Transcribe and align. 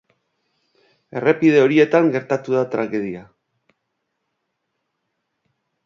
Errepide 1.19 1.59
horietan 1.65 2.09
gertatu 2.17 2.57
da 2.57 2.65
tragedia. 2.73 3.23